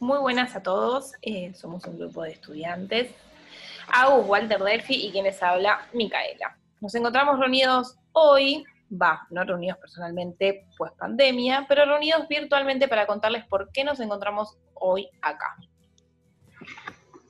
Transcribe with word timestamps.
Muy 0.00 0.18
buenas 0.18 0.56
a 0.56 0.62
todos, 0.62 1.12
eh, 1.20 1.52
somos 1.52 1.84
un 1.84 1.98
grupo 1.98 2.22
de 2.22 2.30
estudiantes. 2.30 3.14
Agus, 3.92 4.26
Walter 4.26 4.58
Delphi 4.58 4.94
y 4.94 5.12
quienes 5.12 5.42
habla, 5.42 5.86
Micaela. 5.92 6.56
Nos 6.80 6.94
encontramos 6.94 7.38
reunidos 7.38 7.98
hoy, 8.12 8.64
va, 8.90 9.26
no 9.28 9.44
reunidos 9.44 9.76
personalmente, 9.76 10.66
pues 10.78 10.90
pandemia, 10.92 11.66
pero 11.68 11.84
reunidos 11.84 12.26
virtualmente 12.28 12.88
para 12.88 13.06
contarles 13.06 13.44
por 13.44 13.70
qué 13.72 13.84
nos 13.84 14.00
encontramos 14.00 14.56
hoy 14.72 15.06
acá. 15.20 15.54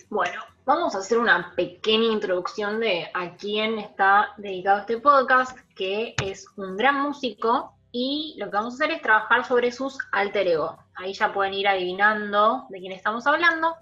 Bueno, 0.09 0.41
vamos 0.65 0.95
a 0.95 0.99
hacer 0.99 1.19
una 1.19 1.53
pequeña 1.57 2.13
introducción 2.13 2.79
de 2.79 3.11
a 3.15 3.35
quién 3.35 3.81
está 3.81 4.29
dedicado 4.37 4.79
este 4.79 4.99
podcast, 4.99 5.59
que 5.75 6.15
es 6.23 6.47
un 6.57 6.77
gran 6.77 7.03
músico 7.03 7.75
y 7.93 8.37
lo 8.39 8.47
que 8.47 8.57
vamos 8.57 8.75
a 8.75 8.77
hacer 8.77 8.97
es 8.97 9.03
trabajar 9.03 9.45
sobre 9.45 9.73
sus 9.73 9.99
alter 10.13 10.47
ego. 10.47 10.79
Ahí 10.95 11.13
ya 11.13 11.33
pueden 11.33 11.55
ir 11.55 11.67
adivinando 11.67 12.67
de 12.69 12.79
quién 12.79 12.93
estamos 12.93 13.27
hablando. 13.27 13.75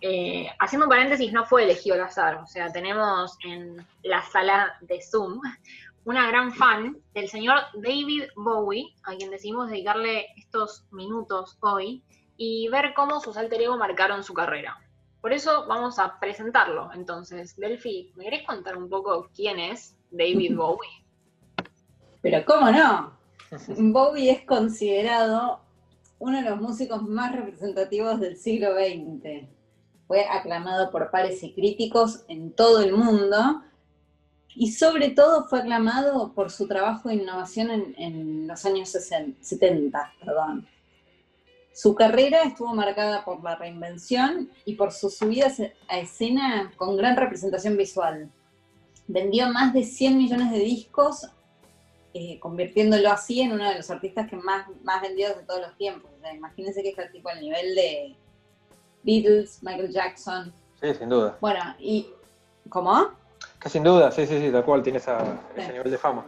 Eh, 0.00 0.48
haciendo 0.58 0.86
un 0.86 0.90
paréntesis, 0.90 1.32
no 1.32 1.46
fue 1.46 1.64
elegido 1.64 1.94
al 1.94 2.02
azar, 2.02 2.36
o 2.36 2.46
sea, 2.46 2.70
tenemos 2.70 3.38
en 3.44 3.84
la 4.02 4.22
sala 4.22 4.76
de 4.82 5.00
Zoom 5.00 5.40
una 6.04 6.28
gran 6.28 6.52
fan 6.52 6.98
del 7.14 7.28
señor 7.28 7.58
David 7.74 8.24
Bowie, 8.36 8.94
a 9.04 9.16
quien 9.16 9.30
decidimos 9.30 9.70
dedicarle 9.70 10.26
estos 10.36 10.84
minutos 10.92 11.56
hoy 11.60 12.04
y 12.36 12.68
ver 12.68 12.92
cómo 12.94 13.20
sus 13.20 13.36
alter 13.36 13.62
ego 13.62 13.76
marcaron 13.76 14.22
su 14.22 14.34
carrera. 14.34 14.78
Por 15.20 15.32
eso 15.32 15.66
vamos 15.66 15.98
a 15.98 16.20
presentarlo. 16.20 16.90
Entonces, 16.94 17.56
Delphi, 17.56 18.12
¿me 18.14 18.24
querés 18.24 18.46
contar 18.46 18.76
un 18.76 18.88
poco 18.88 19.30
quién 19.34 19.58
es 19.58 19.96
David 20.12 20.54
Bowie? 20.56 21.04
Pero 22.22 22.44
cómo 22.44 22.70
no. 22.70 23.15
Bowie 23.78 24.30
es 24.30 24.44
considerado 24.44 25.60
uno 26.18 26.38
de 26.38 26.48
los 26.48 26.60
músicos 26.60 27.02
más 27.02 27.34
representativos 27.34 28.20
del 28.20 28.36
siglo 28.36 28.74
XX. 28.74 29.46
Fue 30.06 30.24
aclamado 30.24 30.90
por 30.90 31.10
pares 31.10 31.42
y 31.42 31.52
críticos 31.52 32.24
en 32.28 32.52
todo 32.52 32.82
el 32.82 32.92
mundo 32.92 33.62
y 34.54 34.72
sobre 34.72 35.10
todo 35.10 35.44
fue 35.48 35.60
aclamado 35.60 36.32
por 36.32 36.50
su 36.50 36.66
trabajo 36.66 37.08
de 37.08 37.16
innovación 37.16 37.94
en, 37.98 38.46
los 38.48 38.64
años 38.64 38.88
70. 38.90 40.12
Perdón. 40.20 40.66
Su 41.74 41.94
carrera 41.94 42.42
estuvo 42.44 42.74
marcada 42.74 43.22
por 43.22 43.44
la 43.44 43.56
reinvención 43.56 44.50
y 44.64 44.76
por 44.76 44.92
sus 44.92 45.18
subidas 45.18 45.60
a 45.88 45.98
escena 45.98 46.72
con 46.76 46.96
gran 46.96 47.16
representación 47.16 47.76
visual. 47.76 48.30
Vendió 49.06 49.52
más 49.52 49.74
de 49.74 49.82
100 49.82 50.16
millones 50.16 50.50
de 50.52 50.60
discos, 50.60 51.28
eh, 52.18 52.38
convirtiéndolo 52.40 53.10
así 53.10 53.42
en 53.42 53.52
uno 53.52 53.68
de 53.68 53.76
los 53.76 53.90
artistas 53.90 54.26
que 54.26 54.36
más, 54.36 54.66
más 54.82 55.02
vendidos 55.02 55.36
de 55.36 55.42
todos 55.42 55.60
los 55.60 55.76
tiempos. 55.76 56.10
imagínense 56.34 56.82
que 56.82 56.88
está 56.88 57.10
tipo 57.10 57.28
al 57.28 57.40
nivel 57.40 57.74
de 57.74 58.16
Beatles, 59.02 59.62
Michael 59.62 59.92
Jackson. 59.92 60.50
Sí, 60.80 60.94
sin 60.94 61.10
duda. 61.10 61.36
Bueno, 61.40 61.60
y. 61.78 62.06
¿Cómo? 62.70 63.10
Que 63.60 63.68
sin 63.68 63.82
duda, 63.82 64.10
sí, 64.10 64.26
sí, 64.26 64.40
sí, 64.40 64.50
tal 64.50 64.64
cual 64.64 64.82
tiene 64.82 64.98
ese 64.98 65.12
nivel 65.72 65.90
de 65.90 65.98
fama. 65.98 66.24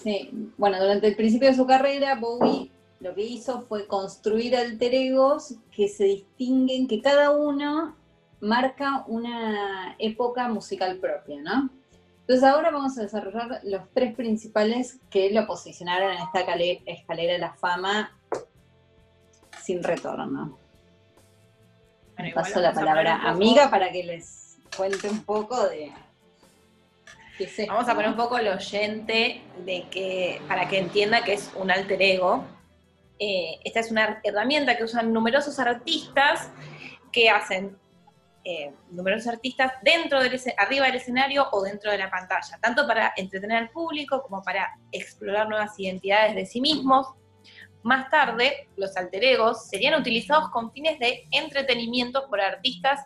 Sí, 0.00 0.30
bueno, 0.56 0.80
durante 0.80 1.08
el 1.08 1.16
principio 1.16 1.48
de 1.48 1.56
su 1.56 1.66
carrera, 1.66 2.14
Bowie 2.14 2.70
lo 3.00 3.12
que 3.12 3.22
hizo 3.22 3.62
fue 3.62 3.88
construir 3.88 4.56
alter 4.56 4.94
egos 4.94 5.56
que 5.74 5.88
se 5.88 6.04
distinguen, 6.04 6.86
que 6.86 7.02
cada 7.02 7.32
uno 7.32 7.96
marca 8.40 9.04
una 9.08 9.96
época 9.98 10.48
musical 10.48 10.98
propia, 10.98 11.42
¿no? 11.42 11.70
Entonces 12.26 12.44
ahora 12.44 12.70
vamos 12.70 12.96
a 12.96 13.02
desarrollar 13.02 13.60
los 13.64 13.82
tres 13.92 14.14
principales 14.14 14.98
que 15.10 15.30
lo 15.30 15.46
posicionaron 15.46 16.10
en 16.10 16.22
esta 16.22 16.40
escalera 16.86 17.34
de 17.34 17.38
la 17.38 17.52
fama 17.52 18.18
sin 19.62 19.82
retorno. 19.82 20.58
Paso 22.34 22.60
la 22.60 22.72
palabra 22.72 23.28
amiga 23.28 23.68
para 23.68 23.92
que 23.92 24.04
les 24.04 24.56
cuente 24.74 25.10
un 25.10 25.22
poco 25.22 25.68
de 25.68 25.92
qué 27.36 27.44
es 27.44 27.68
Vamos 27.68 27.88
a 27.88 27.94
poner 27.94 28.08
un 28.08 28.16
poco 28.16 28.38
el 28.38 28.48
oyente 28.48 29.42
de 29.66 29.86
que, 29.90 30.40
para 30.48 30.66
que 30.66 30.78
entienda 30.78 31.24
que 31.24 31.34
es 31.34 31.50
un 31.56 31.70
alter 31.70 32.00
ego 32.00 32.44
eh, 33.18 33.60
esta 33.64 33.80
es 33.80 33.90
una 33.90 34.20
herramienta 34.24 34.76
que 34.76 34.84
usan 34.84 35.12
numerosos 35.12 35.58
artistas 35.58 36.50
que 37.12 37.30
hacen 37.30 37.76
eh, 38.44 38.74
numerosos 38.90 39.28
artistas 39.28 39.72
dentro 39.82 40.20
del 40.20 40.38
arriba 40.58 40.86
del 40.86 40.96
escenario 40.96 41.48
o 41.50 41.62
dentro 41.62 41.90
de 41.90 41.96
la 41.96 42.10
pantalla, 42.10 42.58
tanto 42.60 42.86
para 42.86 43.12
entretener 43.16 43.56
al 43.56 43.70
público 43.70 44.22
como 44.22 44.42
para 44.42 44.78
explorar 44.92 45.48
nuevas 45.48 45.78
identidades 45.78 46.34
de 46.34 46.44
sí 46.44 46.60
mismos. 46.60 47.06
Más 47.82 48.10
tarde, 48.10 48.68
los 48.76 48.96
alter 48.96 49.24
egos 49.24 49.68
serían 49.68 49.98
utilizados 49.98 50.50
con 50.50 50.72
fines 50.72 50.98
de 50.98 51.26
entretenimiento 51.30 52.28
por 52.28 52.40
artistas 52.40 53.00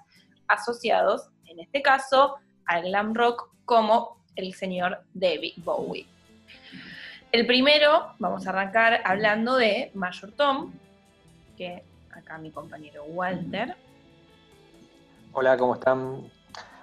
asociados, 0.49 1.29
en 1.47 1.61
este 1.61 1.83
caso, 1.83 2.37
al 2.67 2.83
glam 2.83 3.15
rock 3.15 3.51
como 3.65 4.25
el 4.35 4.55
señor 4.55 5.05
David 5.15 5.55
Bowie. 5.59 6.07
El 7.31 7.47
primero, 7.47 8.15
vamos 8.19 8.47
a 8.47 8.51
arrancar 8.51 9.03
hablando 9.05 9.57
de 9.57 9.91
Mayor 9.95 10.33
Tom, 10.33 10.73
que 11.57 11.85
acá 12.11 12.39
mi 12.39 12.51
compañero 12.51 13.05
Walter. 13.05 13.77
Hola, 15.33 15.57
¿cómo 15.59 15.75
están? 15.75 16.31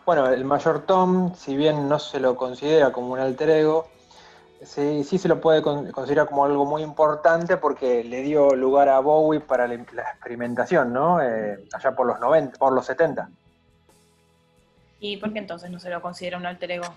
Bueno, 0.06 0.28
el 0.28 0.46
Mayor 0.46 0.86
Tom, 0.86 1.34
si 1.36 1.58
bien 1.58 1.90
no 1.90 1.98
se 1.98 2.20
lo 2.20 2.38
considera 2.38 2.92
como 2.92 3.14
un 3.14 3.20
alter 3.20 3.50
ego, 3.50 3.88
sí, 4.62 5.04
sí 5.04 5.18
se 5.18 5.28
lo 5.28 5.42
puede 5.42 5.64
considerar 5.64 6.28
como 6.28 6.46
algo 6.46 6.64
muy 6.64 6.84
importante 6.84 7.58
porque 7.58 8.04
le 8.04 8.22
dio 8.22 8.56
lugar 8.56 8.88
a 8.90 9.00
Bowie 9.00 9.40
para 9.40 9.68
la, 9.68 9.74
experimentación, 9.74 10.94
¿no? 10.94 11.22
Eh, 11.22 11.68
allá 11.74 11.96
por 11.96 12.06
los 12.06 12.20
90, 12.20 12.60
por 12.60 12.72
los 12.72 12.86
70. 12.86 13.30
¿Y 15.00 15.18
por 15.18 15.34
qué 15.34 15.40
entonces 15.40 15.72
no 15.72 15.80
se 15.80 15.90
lo 15.90 16.02
considera 16.02 16.38
un 16.38 16.46
alter 16.46 16.72
ego? 16.72 16.94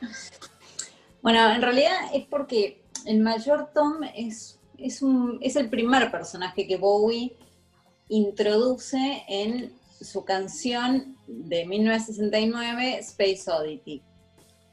Bueno, 1.23 1.51
en 1.51 1.63
realidad 1.63 1.97
es 2.13 2.27
porque 2.27 2.83
el 3.07 3.21
mayor 3.21 3.71
Tom 3.75 4.05
es, 4.15 4.61
es, 4.77 5.01
un, 5.01 5.39
es 5.41 5.57
el 5.57 5.71
primer 5.71 6.11
personaje 6.11 6.67
que 6.67 6.77
Bowie 6.77 7.37
introduce 8.09 9.25
en 9.29 9.78
su 10.01 10.25
canción 10.25 11.17
de 11.27 11.67
1969, 11.67 12.99
Space 12.99 13.51
Oddity. 13.51 14.03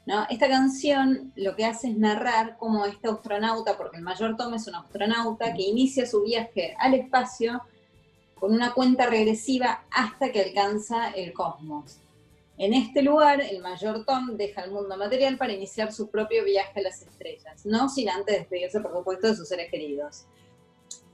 ¿No? 0.06 0.24
Esta 0.30 0.48
canción 0.48 1.32
lo 1.34 1.56
que 1.56 1.64
hace 1.64 1.88
es 1.88 1.98
narrar 1.98 2.56
cómo 2.58 2.86
este 2.86 3.08
astronauta, 3.08 3.76
porque 3.76 3.96
el 3.96 4.04
mayor 4.04 4.36
Tom 4.36 4.54
es 4.54 4.68
un 4.68 4.76
astronauta 4.76 5.52
que 5.52 5.62
inicia 5.62 6.06
su 6.06 6.22
viaje 6.22 6.76
al 6.78 6.94
espacio 6.94 7.62
con 8.38 8.52
una 8.52 8.72
cuenta 8.72 9.06
regresiva 9.06 9.84
hasta 9.90 10.30
que 10.30 10.42
alcanza 10.42 11.10
el 11.10 11.32
cosmos. 11.32 11.98
En 12.58 12.72
este 12.72 13.02
lugar, 13.02 13.40
el 13.40 13.60
mayor 13.60 14.04
Tom 14.06 14.36
deja 14.36 14.62
el 14.62 14.70
mundo 14.70 14.96
material 14.96 15.36
para 15.36 15.52
iniciar 15.52 15.92
su 15.92 16.08
propio 16.08 16.44
viaje 16.44 16.80
a 16.80 16.82
las 16.84 17.02
estrellas, 17.02 17.66
no 17.66 17.88
sin 17.88 18.08
antes 18.08 18.38
despedirse, 18.38 18.80
por 18.80 18.92
supuesto, 18.92 19.28
de 19.28 19.36
sus 19.36 19.48
seres 19.48 19.70
queridos. 19.70 20.24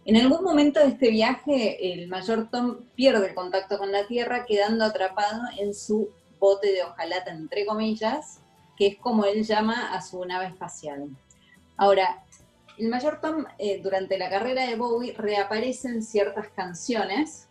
En 0.04 0.16
algún 0.16 0.42
momento 0.42 0.80
de 0.80 0.88
este 0.88 1.10
viaje, 1.10 1.92
el 1.92 2.08
mayor 2.08 2.48
Tom 2.50 2.86
pierde 2.96 3.28
el 3.28 3.34
contacto 3.34 3.78
con 3.78 3.92
la 3.92 4.06
Tierra, 4.08 4.44
quedando 4.44 4.84
atrapado 4.84 5.42
en 5.58 5.74
su 5.74 6.10
bote 6.40 6.72
de 6.72 6.82
hojalata, 6.82 7.30
entre 7.30 7.64
comillas, 7.64 8.41
que 8.76 8.88
es 8.88 8.96
como 8.98 9.24
él 9.24 9.44
llama 9.44 9.94
a 9.94 10.02
su 10.02 10.24
nave 10.24 10.46
espacial. 10.46 11.08
Ahora, 11.76 12.24
el 12.78 12.88
mayor 12.88 13.20
Tom, 13.20 13.44
eh, 13.58 13.80
durante 13.80 14.18
la 14.18 14.28
carrera 14.28 14.66
de 14.66 14.74
Bowie, 14.74 15.14
reaparece 15.16 15.88
en 15.88 16.02
ciertas 16.02 16.48
canciones, 16.48 17.48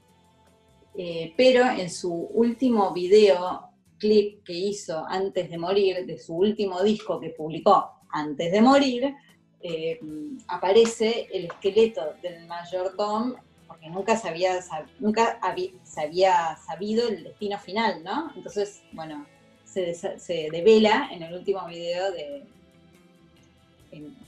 eh, 0.97 1.34
pero 1.38 1.66
en 1.69 1.90
su 1.90 2.11
último 2.34 2.91
video 2.91 3.69
clip 3.97 4.44
que 4.44 4.53
hizo 4.53 5.06
antes 5.07 5.50
de 5.50 5.57
morir, 5.57 6.06
de 6.06 6.19
su 6.19 6.35
último 6.35 6.84
disco 6.84 7.17
que 7.17 7.29
publicó 7.29 7.91
antes 8.09 8.51
de 8.51 8.61
morir, 8.61 9.16
eh, 9.63 9.99
aparece 10.47 11.27
el 11.31 11.45
esqueleto 11.45 12.16
del 12.22 12.46
mayor 12.47 12.96
Tom, 12.97 13.35
porque 13.67 13.90
nunca 13.90 14.17
se 14.17 14.29
había, 14.29 14.59
nunca 14.99 15.40
se 15.84 16.02
había 16.02 16.58
sabido 16.58 17.08
el 17.08 17.23
destino 17.23 17.58
final, 17.58 18.03
¿no? 18.03 18.31
Entonces, 18.35 18.84
bueno, 18.91 19.25
se, 19.63 19.93
se 19.93 20.49
devela 20.52 21.09
en 21.11 21.23
el 21.23 21.34
último 21.34 21.66
video 21.67 22.11
de, 22.11 22.43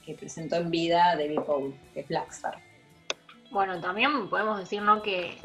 que 0.05 0.13
presentó 0.15 0.57
en 0.57 0.69
vida 0.69 1.15
David 1.15 1.39
Bowie, 1.39 1.75
es 1.95 2.07
Blackstar. 2.07 2.57
Bueno, 3.51 3.79
también 3.79 4.29
podemos 4.29 4.59
decir, 4.59 4.81
¿no? 4.81 5.01
Que 5.01 5.37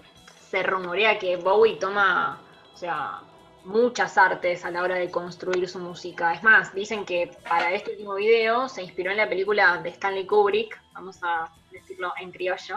se 0.50 0.62
rumorea 0.62 1.18
que 1.18 1.36
Bowie 1.36 1.76
toma, 1.76 2.40
o 2.72 2.76
sea, 2.76 3.20
muchas 3.68 4.16
artes 4.16 4.64
a 4.64 4.70
la 4.70 4.82
hora 4.82 4.96
de 4.96 5.10
construir 5.10 5.68
su 5.68 5.78
música. 5.78 6.32
Es 6.32 6.42
más, 6.42 6.74
dicen 6.74 7.04
que 7.04 7.30
para 7.46 7.72
este 7.72 7.92
último 7.92 8.14
video 8.14 8.68
se 8.68 8.82
inspiró 8.82 9.10
en 9.10 9.18
la 9.18 9.28
película 9.28 9.76
de 9.82 9.90
Stanley 9.90 10.26
Kubrick, 10.26 10.80
vamos 10.94 11.18
a 11.22 11.52
decirlo 11.70 12.12
en 12.18 12.32
criollo, 12.32 12.76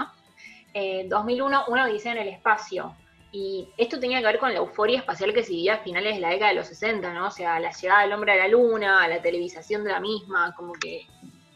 2001, 1.07 1.59
eh, 1.59 1.63
Una 1.67 1.85
odisea 1.85 2.11
en 2.11 2.17
el 2.19 2.27
espacio. 2.27 2.93
Y 3.31 3.69
esto 3.77 3.97
tenía 3.97 4.19
que 4.19 4.25
ver 4.25 4.39
con 4.39 4.51
la 4.51 4.59
euforia 4.59 4.99
espacial 4.99 5.33
que 5.33 5.43
se 5.43 5.51
vivía 5.51 5.75
a 5.75 5.77
finales 5.77 6.15
de 6.15 6.21
la 6.21 6.29
década 6.29 6.49
de 6.49 6.57
los 6.57 6.67
60, 6.67 7.13
¿no? 7.13 7.27
O 7.27 7.31
sea, 7.31 7.57
la 7.61 7.71
llegada 7.71 8.01
del 8.01 8.11
hombre 8.11 8.33
a 8.33 8.35
la 8.35 8.47
luna, 8.49 9.07
la 9.07 9.21
televisación 9.21 9.85
de 9.85 9.91
la 9.91 10.01
misma, 10.01 10.53
como 10.53 10.73
que 10.73 11.07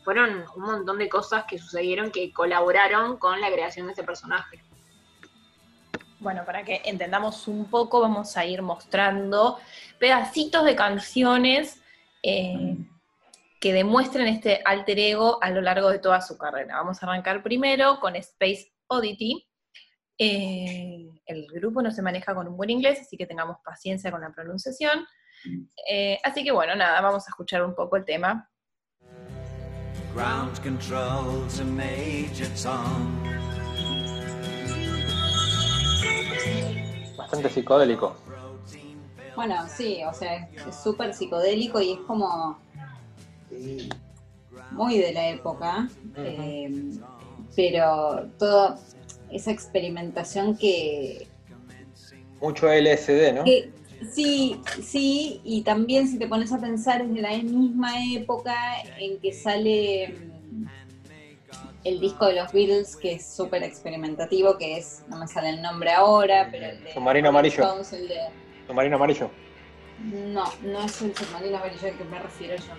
fueron 0.06 0.46
un 0.56 0.64
montón 0.64 0.98
de 0.98 1.10
cosas 1.10 1.44
que 1.44 1.58
sucedieron 1.58 2.12
que 2.12 2.32
colaboraron 2.32 3.18
con 3.18 3.42
la 3.42 3.52
creación 3.52 3.88
de 3.88 3.92
este 3.92 4.04
personaje. 4.06 4.64
Bueno, 6.25 6.44
para 6.44 6.66
que 6.66 6.81
entendamos 6.86 7.48
un 7.48 7.69
poco, 7.69 8.01
vamos 8.01 8.36
a 8.36 8.44
ir 8.45 8.63
mostrando 8.63 9.60
pedacitos 10.00 10.66
de 10.66 10.75
canciones 10.75 11.80
eh, 12.24 12.77
que 13.62 13.72
demuestren 13.72 14.25
este 14.25 14.60
alter 14.66 14.98
ego 14.98 15.38
a 15.44 15.51
lo 15.51 15.62
largo 15.62 15.88
de 15.92 16.00
toda 16.00 16.22
su 16.22 16.36
carrera. 16.36 16.77
Vamos 16.77 17.01
a 17.01 17.06
arrancar 17.06 17.44
primero 17.44 18.00
con 18.00 18.16
Space 18.16 18.74
Oddity. 18.88 19.48
Eh, 20.18 21.12
el 21.27 21.45
grupo 21.54 21.83
no 21.83 21.92
se 21.92 22.01
maneja 22.01 22.33
con 22.33 22.48
un 22.48 22.57
buen 22.57 22.72
inglés, 22.72 23.01
así 23.01 23.18
que 23.18 23.27
tengamos 23.27 23.57
paciencia 23.63 24.10
con 24.10 24.22
la 24.22 24.33
pronunciación. 24.33 25.06
Eh, 25.88 26.18
así 26.24 26.44
que 26.44 26.51
bueno, 26.51 26.74
nada, 26.75 27.01
vamos 27.01 27.27
a 27.27 27.30
escuchar 27.30 27.63
un 27.63 27.75
poco 27.75 27.98
el 27.98 28.06
tema. 28.06 28.50
Ground 30.16 30.60
control 30.63 31.48
to 31.56 31.63
Major 31.66 32.48
Tom. 32.60 33.35
Bastante 37.25 37.50
psicodélico. 37.50 38.16
Bueno, 39.36 39.56
sí, 39.68 40.04
o 40.07 40.13
sea, 40.13 40.48
es 40.68 40.75
súper 40.75 41.12
psicodélico 41.12 41.81
y 41.81 41.94
es 41.94 42.00
como 42.01 42.60
muy 44.69 45.00
de 45.00 45.12
la 45.12 45.30
época, 45.30 45.89
eh, 46.18 46.69
pero 47.56 48.30
toda 48.38 48.80
esa 49.31 49.50
experimentación 49.50 50.56
que... 50.56 51.27
Mucho 52.42 52.68
LSD, 52.72 53.33
¿no? 53.33 53.44
sí, 54.13 54.62
sí, 54.83 55.42
y 55.44 55.63
también 55.63 56.07
si 56.07 56.19
te 56.19 56.27
pones 56.27 56.54
a 56.54 56.60
pensar 56.60 57.01
es 57.01 57.12
de 57.12 57.22
la 57.22 57.36
misma 57.39 57.92
época 58.13 58.54
en 59.00 59.19
que 59.19 59.33
sale 59.33 60.10
mm, 60.10 60.35
el 61.86 62.00
disco 62.00 62.26
de 62.26 62.34
los 62.34 62.52
Beatles, 62.52 62.96
que 62.98 63.14
es 63.14 63.26
súper 63.26 63.64
experimentativo, 63.64 64.58
que 64.58 64.78
es, 64.78 65.04
no 65.08 65.18
me 65.18 65.28
sale 65.28 65.50
el 65.50 65.62
nombre 65.62 65.92
ahora, 65.92 66.50
pero 66.52 66.66
el 66.66 66.84
de... 66.84 66.94
Submarino 66.94 67.30
Amarillo. 67.30 67.64
Submarino 68.68 68.96
Amarillo. 68.96 69.30
No, 70.04 70.44
no 70.64 70.82
es 70.84 71.02
el 71.02 71.16
submarino 71.16 71.58
amarillo 71.58 71.88
al 71.88 71.98
que 71.98 72.04
me 72.04 72.20
refiero 72.20 72.56
yo. 72.58 72.74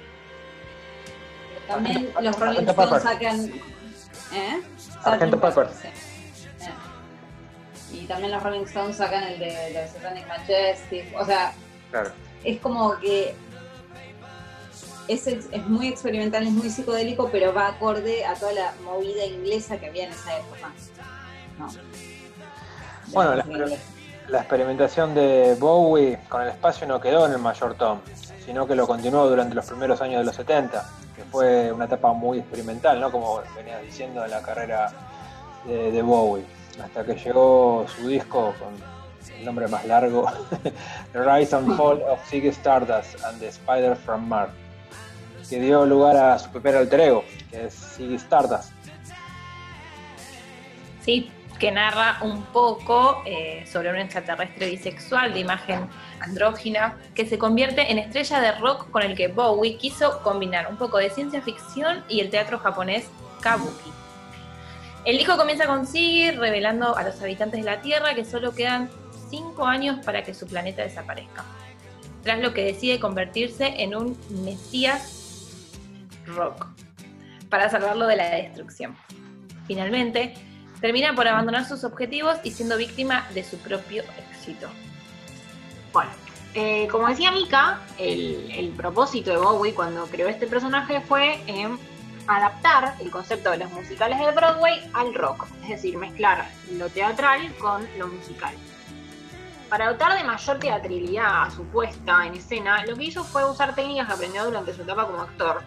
También 1.66 2.10
los 2.20 2.38
Rolling 2.38 2.68
Stones 2.68 3.02
sacan. 3.02 3.52
¿Eh? 4.34 4.62
Argento 5.02 5.40
Pepper. 5.40 5.68
Y 7.92 8.04
también 8.06 8.32
los 8.32 8.42
Rolling 8.42 8.64
Stones 8.64 8.96
sacan 8.96 9.22
el 9.24 9.38
de 9.38 9.72
los 9.72 9.90
Satanic 9.92 10.26
Majestic. 10.28 11.04
O 11.18 11.24
sea, 11.24 11.54
claro. 11.90 12.10
es 12.44 12.60
como 12.60 12.98
que 12.98 13.34
es, 15.08 15.26
es, 15.26 15.66
muy 15.66 15.88
experimental, 15.88 16.46
es 16.46 16.52
muy 16.52 16.70
psicodélico, 16.70 17.28
pero 17.30 17.52
va 17.52 17.68
acorde 17.68 18.24
a 18.24 18.34
toda 18.34 18.52
la 18.52 18.74
movida 18.84 19.24
inglesa 19.24 19.78
que 19.78 19.86
había 19.86 20.04
en 20.04 20.10
esa 20.10 20.38
época. 20.38 20.72
No. 21.58 21.68
Bueno, 23.12 23.34
la, 23.36 23.44
la 24.28 24.38
experimentación 24.38 25.14
de 25.14 25.56
Bowie 25.58 26.18
con 26.28 26.42
el 26.42 26.48
espacio 26.48 26.86
no 26.86 27.00
quedó 27.00 27.26
en 27.26 27.32
el 27.32 27.38
Mayor 27.38 27.74
Tom, 27.74 28.00
sino 28.44 28.66
que 28.66 28.74
lo 28.74 28.86
continuó 28.86 29.28
durante 29.28 29.54
los 29.54 29.66
primeros 29.66 30.00
años 30.00 30.20
de 30.20 30.24
los 30.24 30.34
70, 30.34 30.84
que 31.14 31.24
fue 31.24 31.70
una 31.70 31.84
etapa 31.84 32.12
muy 32.12 32.38
experimental, 32.38 33.00
¿no? 33.00 33.12
Como 33.12 33.40
venías 33.54 33.82
diciendo 33.82 34.24
en 34.24 34.30
la 34.30 34.42
carrera 34.42 34.92
de, 35.64 36.02
Bowie, 36.02 36.44
hasta 36.82 37.04
que 37.04 37.14
llegó 37.14 37.86
su 37.88 38.08
disco 38.08 38.52
con 38.58 38.74
el 39.36 39.44
nombre 39.44 39.68
más 39.68 39.84
largo, 39.86 40.26
The 41.12 41.22
Rise 41.22 41.54
and 41.54 41.76
Fall 41.76 42.02
of 42.02 42.18
Ziggy 42.28 42.48
Stardust 42.48 43.22
and 43.24 43.38
the 43.38 43.48
Spider 43.48 43.96
from 43.96 44.28
Mars, 44.28 44.50
que 45.48 45.60
dio 45.60 45.86
lugar 45.86 46.16
a 46.16 46.38
su 46.38 46.50
primer 46.50 46.76
alter 46.76 47.00
ego, 47.00 47.24
que 47.50 47.66
es 47.66 47.74
Ziggy 47.74 48.16
Stardust. 48.16 48.72
Sí, 51.02 51.30
que 51.58 51.70
narra 51.70 52.18
un 52.22 52.42
poco 52.46 53.22
eh, 53.24 53.64
sobre 53.70 53.90
un 53.90 53.96
extraterrestre 53.96 54.70
bisexual 54.70 55.32
de 55.32 55.40
imagen 55.40 55.88
andrógina 56.20 56.96
que 57.14 57.26
se 57.26 57.38
convierte 57.38 57.90
en 57.90 57.98
estrella 57.98 58.40
de 58.40 58.52
rock 58.52 58.90
con 58.90 59.02
el 59.02 59.16
que 59.16 59.28
Bowie 59.28 59.76
quiso 59.76 60.22
combinar 60.22 60.68
un 60.68 60.76
poco 60.76 60.98
de 60.98 61.10
ciencia 61.10 61.40
ficción 61.40 62.04
y 62.08 62.20
el 62.20 62.30
teatro 62.30 62.58
japonés 62.58 63.08
kabuki. 63.40 63.92
El 65.04 65.18
disco 65.18 65.36
comienza 65.36 65.66
con 65.66 65.86
Siggy 65.86 66.32
revelando 66.32 66.96
a 66.96 67.04
los 67.04 67.22
habitantes 67.22 67.60
de 67.60 67.70
la 67.70 67.80
Tierra 67.80 68.14
que 68.14 68.24
solo 68.24 68.52
quedan 68.52 68.90
cinco 69.30 69.64
años 69.64 70.04
para 70.04 70.24
que 70.24 70.34
su 70.34 70.46
planeta 70.46 70.82
desaparezca, 70.82 71.44
tras 72.22 72.40
lo 72.40 72.52
que 72.52 72.64
decide 72.64 72.98
convertirse 72.98 73.82
en 73.82 73.94
un 73.94 74.18
mesías 74.44 75.25
rock 76.26 76.66
para 77.48 77.70
salvarlo 77.70 78.06
de 78.06 78.16
la 78.16 78.30
destrucción. 78.30 78.96
Finalmente, 79.66 80.34
termina 80.80 81.14
por 81.14 81.26
abandonar 81.26 81.64
sus 81.64 81.84
objetivos 81.84 82.38
y 82.44 82.50
siendo 82.50 82.76
víctima 82.76 83.26
de 83.34 83.44
su 83.44 83.58
propio 83.58 84.02
éxito. 84.30 84.68
Bueno, 85.92 86.10
eh, 86.54 86.88
como 86.90 87.08
decía 87.08 87.30
Mika, 87.32 87.80
el, 87.98 88.72
propósito 88.76 89.30
de 89.30 89.36
Bowie 89.36 89.74
cuando 89.74 90.06
creó 90.06 90.28
este 90.28 90.46
personaje 90.46 91.00
fue 91.00 91.40
adaptar 92.26 92.94
el 93.00 93.10
concepto 93.10 93.50
de 93.50 93.58
los 93.58 93.70
musicales 93.72 94.18
de 94.18 94.30
Broadway 94.32 94.90
al 94.94 95.14
rock, 95.14 95.46
es 95.62 95.68
decir, 95.68 95.96
mezclar 95.96 96.48
lo 96.72 96.88
teatral 96.88 97.54
con 97.56 97.86
lo 97.98 98.08
musical. 98.08 98.54
Para 99.68 99.90
dotar 99.90 100.16
de 100.16 100.24
mayor 100.24 100.58
teatralidad 100.58 101.42
a 101.44 101.50
su 101.50 101.64
puesta 101.64 102.26
en 102.26 102.34
escena, 102.34 102.84
lo 102.86 102.96
que 102.96 103.04
hizo 103.04 103.24
fue 103.24 103.48
usar 103.50 103.74
técnicas 103.74 104.06
que 104.06 104.14
aprendió 104.14 104.44
durante 104.44 104.72
su 104.72 104.82
etapa 104.82 105.06
como 105.06 105.22
actor, 105.22 105.62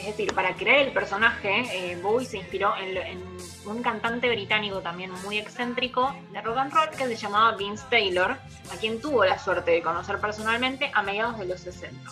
es 0.00 0.06
decir, 0.06 0.34
para 0.34 0.54
crear 0.54 0.78
el 0.78 0.92
personaje, 0.92 1.92
eh, 1.92 1.96
Bowie 2.02 2.26
se 2.26 2.38
inspiró 2.38 2.74
en, 2.76 3.22
un 3.66 3.82
cantante 3.82 4.28
británico 4.28 4.80
también 4.80 5.10
muy 5.22 5.38
excéntrico 5.38 6.14
de 6.32 6.40
rock 6.40 6.56
and 6.56 6.72
roll 6.72 6.90
que 6.90 7.06
se 7.06 7.16
llamaba 7.16 7.56
Vince 7.56 7.84
Taylor, 7.90 8.30
a 8.30 8.76
quien 8.80 9.00
tuvo 9.00 9.24
la 9.24 9.38
suerte 9.38 9.72
de 9.72 9.82
conocer 9.82 10.18
personalmente 10.18 10.90
a 10.94 11.02
mediados 11.02 11.38
de 11.38 11.44
los 11.46 11.60
60. 11.60 12.10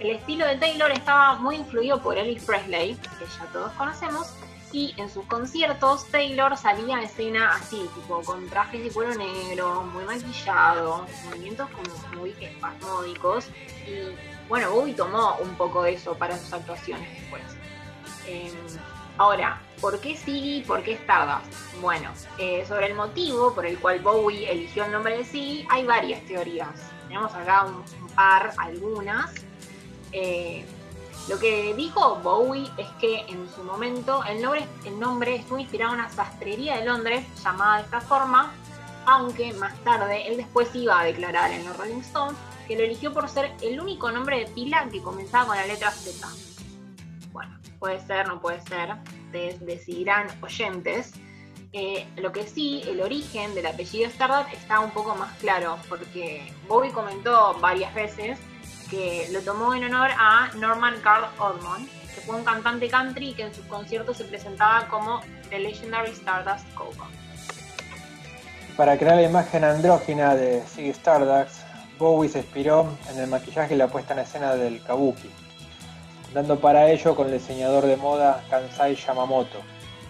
El 0.00 0.10
estilo 0.10 0.46
de 0.46 0.56
Taylor 0.56 0.90
estaba 0.90 1.36
muy 1.36 1.56
influido 1.56 2.02
por 2.02 2.18
Elvis 2.18 2.44
Presley, 2.44 2.94
que 2.94 3.24
ya 3.24 3.46
todos 3.52 3.72
conocemos, 3.72 4.34
y 4.72 4.92
en 4.96 5.08
sus 5.08 5.24
conciertos 5.26 6.06
Taylor 6.10 6.56
salía 6.56 6.96
a 6.96 7.02
escena 7.02 7.54
así, 7.54 7.88
tipo 7.94 8.20
con 8.22 8.48
trajes 8.48 8.82
de 8.82 8.90
cuero 8.90 9.14
negro, 9.14 9.84
muy 9.84 10.04
maquillado, 10.04 11.06
movimientos 11.26 11.70
como 11.70 12.18
muy 12.20 12.34
espasmódicos 12.40 13.46
y 13.86 14.33
bueno, 14.48 14.70
Bowie 14.70 14.94
tomó 14.94 15.36
un 15.40 15.54
poco 15.56 15.82
de 15.82 15.94
eso 15.94 16.14
para 16.14 16.36
sus 16.38 16.52
actuaciones 16.52 17.08
después. 17.14 17.42
Em, 18.26 18.52
ahora, 19.16 19.60
¿por 19.80 19.98
qué 20.00 20.16
Siggy? 20.16 20.62
¿Por 20.62 20.82
qué 20.82 20.92
Stardust? 20.92 21.46
Bueno, 21.80 22.10
eh, 22.38 22.64
sobre 22.66 22.86
el 22.86 22.94
motivo 22.94 23.54
por 23.54 23.66
el 23.66 23.78
cual 23.78 24.00
Bowie 24.00 24.50
eligió 24.50 24.84
el 24.84 24.92
nombre 24.92 25.18
de 25.18 25.24
Siggy, 25.24 25.66
hay 25.70 25.84
varias 25.84 26.22
teorías. 26.26 26.68
Tenemos 27.08 27.34
acá 27.34 27.64
un, 27.64 27.84
par, 28.14 28.52
algunas. 28.58 29.32
Eh, 30.12 30.64
lo 31.28 31.38
que 31.38 31.74
dijo 31.74 32.16
Bowie 32.16 32.70
es 32.76 32.86
que 33.00 33.20
en 33.28 33.48
su 33.50 33.64
momento 33.64 34.22
el 34.24 34.42
nombre, 34.42 34.66
el 34.84 35.00
nombre 35.00 35.36
estuvo 35.36 35.58
inspirado 35.58 35.94
en 35.94 36.00
una 36.00 36.10
sastrería 36.10 36.76
de 36.76 36.84
Londres 36.84 37.26
llamada 37.42 37.78
de 37.78 37.82
esta 37.84 38.00
forma, 38.02 38.52
aunque 39.06 39.52
más 39.54 39.74
tarde 39.82 40.28
él 40.28 40.36
después 40.36 40.68
iba 40.74 41.00
a 41.00 41.04
declarar 41.04 41.50
en 41.50 41.64
los 41.64 41.76
Rolling 41.76 42.00
Stones 42.00 42.36
que 42.66 42.76
lo 42.76 42.82
eligió 42.82 43.12
por 43.12 43.28
ser 43.28 43.52
el 43.62 43.80
único 43.80 44.10
nombre 44.10 44.40
de 44.40 44.46
pila 44.46 44.88
que 44.90 45.02
comenzaba 45.02 45.46
con 45.46 45.56
la 45.56 45.66
letra 45.66 45.90
Z. 45.90 46.26
Bueno, 47.32 47.58
puede 47.78 48.00
ser, 48.06 48.28
no 48.28 48.40
puede 48.40 48.60
ser, 48.62 48.94
ustedes 49.26 49.64
decidirán 49.64 50.26
oyentes. 50.40 51.12
Eh, 51.72 52.06
lo 52.16 52.30
que 52.30 52.46
sí, 52.46 52.82
el 52.86 53.00
origen 53.00 53.54
del 53.54 53.66
apellido 53.66 54.08
Stardust 54.08 54.52
está 54.52 54.78
un 54.78 54.92
poco 54.92 55.16
más 55.16 55.36
claro, 55.38 55.76
porque 55.88 56.52
Bobby 56.68 56.90
comentó 56.90 57.54
varias 57.60 57.92
veces 57.94 58.38
que 58.88 59.28
lo 59.32 59.40
tomó 59.40 59.74
en 59.74 59.84
honor 59.84 60.10
a 60.16 60.50
Norman 60.54 60.94
Carl 61.02 61.24
Odmond, 61.38 61.88
que 62.14 62.20
fue 62.20 62.36
un 62.36 62.44
cantante 62.44 62.88
country 62.88 63.34
que 63.34 63.42
en 63.42 63.54
sus 63.54 63.64
conciertos 63.66 64.18
se 64.18 64.24
presentaba 64.24 64.86
como 64.86 65.20
The 65.50 65.58
Legendary 65.58 66.12
Stardust 66.12 66.64
Cowboy. 66.74 67.08
Para 68.76 68.96
crear 68.96 69.16
la 69.16 69.22
imagen 69.22 69.64
andrógina 69.64 70.34
de 70.34 70.60
Ziggy 70.62 70.90
Stardust, 70.90 71.60
Bowie 71.98 72.28
se 72.28 72.38
inspiró 72.38 72.88
en 73.10 73.18
el 73.18 73.28
maquillaje 73.28 73.74
y 73.74 73.78
la 73.78 73.88
puesta 73.88 74.14
en 74.14 74.20
escena 74.20 74.54
del 74.54 74.82
kabuki, 74.82 75.30
dando 76.32 76.58
para 76.58 76.90
ello 76.90 77.14
con 77.14 77.28
el 77.28 77.34
diseñador 77.34 77.86
de 77.86 77.96
moda 77.96 78.42
Kansai 78.50 78.96
Yamamoto, 78.96 79.60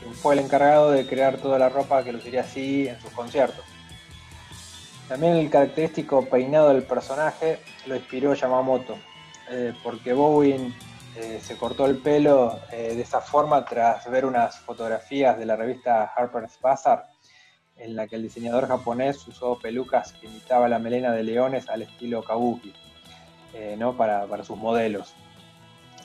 quien 0.01 0.15
fue 0.15 0.35
el 0.35 0.41
encargado 0.41 0.91
de 0.91 1.07
crear 1.07 1.37
toda 1.37 1.59
la 1.59 1.69
ropa 1.69 2.03
que 2.03 2.13
luciría 2.13 2.41
así 2.41 2.89
en 2.89 3.01
sus 3.01 3.11
conciertos. 3.11 3.65
También 5.09 5.35
el 5.37 5.51
característico 5.51 6.25
peinado 6.25 6.71
del 6.71 6.85
personaje 6.85 7.59
lo 7.87 7.97
inspiró 7.97 8.33
Yamamoto, 8.33 8.97
eh, 9.51 9.75
porque 9.83 10.15
Bowie 10.15 10.73
eh, 11.17 11.41
se 11.43 11.59
cortó 11.59 11.85
el 11.85 11.99
pelo 11.99 12.61
eh, 12.73 12.95
de 12.95 13.03
esa 13.03 13.21
forma 13.21 13.63
tras 13.67 14.11
ver 14.11 14.25
unas 14.25 14.59
fotografías 14.61 15.39
de 15.39 15.45
la 15.45 15.57
revista 15.57 16.13
Harper's 16.17 16.59
Bazaar 16.61 17.14
en 17.77 17.97
la 17.97 18.07
que 18.07 18.17
el 18.17 18.23
diseñador 18.23 18.69
japonés 18.69 19.27
usó 19.27 19.59
pelucas 19.59 20.13
que 20.13 20.27
imitaban 20.27 20.71
la 20.71 20.79
melena 20.79 21.13
de 21.13 21.23
leones 21.23 21.69
al 21.69 21.83
estilo 21.83 22.23
kabuki, 22.23 22.73
eh, 23.53 23.77
¿no? 23.79 23.97
para, 23.97 24.27
sus 24.45 24.57
modelos. 24.57 25.15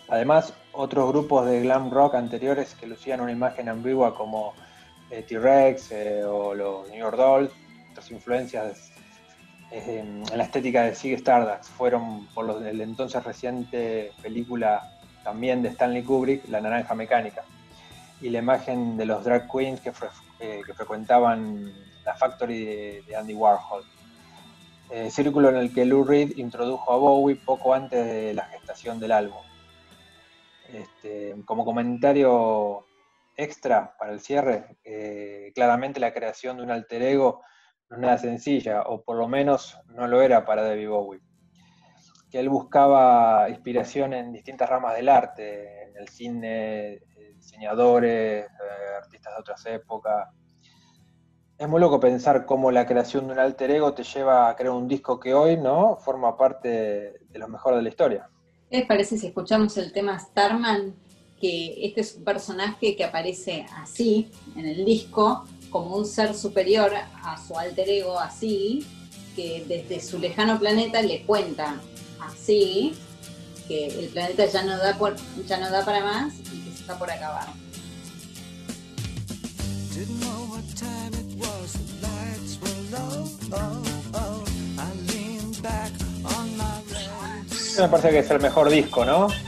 Además, 0.07 0.53
otros 0.71 1.09
grupos 1.09 1.45
de 1.45 1.61
glam 1.61 1.91
rock 1.91 2.15
anteriores 2.15 2.73
que 2.75 2.87
lucían 2.87 3.21
una 3.21 3.31
imagen 3.31 3.69
ambigua 3.69 4.15
como 4.15 4.53
eh, 5.11 5.23
T-Rex 5.23 5.91
eh, 5.91 6.23
o 6.23 6.55
los 6.55 6.89
New 6.89 6.99
York 6.99 7.15
Dolls, 7.17 7.51
otras 7.91 8.09
influencias 8.11 8.91
en 9.71 10.23
la 10.35 10.45
estética 10.45 10.81
de 10.81 10.95
Sig 10.95 11.13
Stardust 11.13 11.69
fueron 11.71 12.25
por 12.33 12.45
los, 12.45 12.63
el 12.63 12.81
entonces 12.81 13.23
reciente 13.23 14.11
película 14.21 14.99
también 15.23 15.61
de 15.61 15.69
Stanley 15.69 16.03
Kubrick, 16.03 16.47
La 16.49 16.59
Naranja 16.59 16.95
Mecánica, 16.95 17.43
y 18.21 18.29
la 18.29 18.39
imagen 18.39 18.97
de 18.97 19.05
los 19.05 19.23
drag 19.23 19.47
queens 19.51 19.79
que, 19.79 19.91
que 20.39 20.73
frecuentaban 20.73 21.73
la 22.05 22.15
factory 22.15 23.01
de, 23.05 23.15
Andy 23.15 23.33
Warhol. 23.33 23.83
círculo 25.09 25.49
en 25.49 25.57
el 25.57 25.73
que 25.73 25.85
Lou 25.85 26.03
Reed 26.03 26.37
introdujo 26.37 26.91
a 26.91 26.97
Bowie 26.97 27.35
poco 27.35 27.73
antes 27.73 28.05
de 28.05 28.33
la 28.33 28.45
gestación 28.45 28.99
del 28.99 29.11
álbum. 29.11 29.43
Este, 30.73 31.35
como 31.45 31.65
comentario 31.65 32.85
extra 33.35 33.95
para 33.97 34.11
el 34.11 34.19
cierre, 34.19 34.77
eh, 34.83 35.51
claramente 35.55 35.99
la 35.99 36.13
creación 36.13 36.57
de 36.57 36.63
un 36.63 36.71
alter 36.71 37.01
ego 37.01 37.41
no 37.89 37.95
es 37.95 38.01
nada 38.01 38.17
sencilla, 38.17 38.83
o 38.83 39.01
por 39.01 39.17
lo 39.17 39.27
menos 39.27 39.79
no 39.87 40.07
lo 40.07 40.21
era 40.21 40.45
para 40.45 40.63
David 40.63 40.89
Bowie. 40.89 41.21
Que 42.29 42.39
él 42.39 42.49
buscaba 42.49 43.49
inspiración 43.49 44.13
en 44.13 44.31
distintas 44.31 44.69
ramas 44.69 44.95
del 44.95 45.09
arte, 45.09 45.83
en 45.83 45.97
el 45.97 46.07
cine, 46.09 47.01
diseñadores, 47.35 48.45
eh, 48.45 48.95
artistas 49.01 49.33
de 49.33 49.39
otras 49.39 49.65
épocas. 49.65 50.27
Es 51.57 51.67
muy 51.67 51.81
loco 51.81 51.99
pensar 51.99 52.45
cómo 52.45 52.71
la 52.71 52.85
creación 52.85 53.27
de 53.27 53.33
un 53.33 53.39
alter 53.39 53.71
ego 53.71 53.93
te 53.93 54.03
lleva 54.03 54.49
a 54.49 54.55
crear 54.55 54.73
un 54.73 54.87
disco 54.87 55.19
que 55.19 55.33
hoy 55.33 55.57
no 55.57 55.97
forma 55.97 56.37
parte 56.37 56.69
de 57.27 57.39
lo 57.39 57.47
mejor 57.47 57.75
de 57.75 57.81
la 57.81 57.89
historia. 57.89 58.29
¿Qué 58.69 58.77
les 58.77 58.85
parece 58.85 59.17
si 59.17 59.27
escuchamos 59.27 59.75
el 59.77 59.91
tema 59.91 60.17
Starman? 60.19 60.93
Que 61.41 61.85
este 61.85 62.01
es 62.01 62.15
un 62.15 62.23
personaje 62.23 62.95
que 62.95 63.03
aparece 63.03 63.65
así 63.77 64.31
en 64.55 64.65
el 64.65 64.85
disco, 64.85 65.45
como 65.69 65.95
un 65.95 66.05
ser 66.05 66.33
superior 66.33 66.91
a 67.23 67.37
su 67.37 67.57
alter 67.57 67.89
ego 67.89 68.19
así, 68.19 68.85
que 69.35 69.65
desde 69.67 69.99
su 70.01 70.19
lejano 70.19 70.59
planeta 70.59 71.01
le 71.01 71.25
cuenta 71.25 71.79
así 72.21 72.95
que 73.67 73.87
el 73.87 74.09
planeta 74.09 74.45
ya 74.45 74.63
no 74.63 74.77
da, 74.77 74.97
ya 75.47 75.57
no 75.57 75.69
da 75.69 75.85
para 75.85 76.03
más 76.03 76.33
y 76.39 76.63
que 76.63 76.71
se 76.71 76.81
está 76.81 76.97
por 76.97 77.11
acabar. 77.11 77.47
me 87.81 87.87
parece 87.87 88.09
que 88.09 88.19
es 88.19 88.29
el 88.31 88.41
mejor 88.41 88.69
disco, 88.69 89.05
¿no? 89.05 89.27
Para 89.27 89.41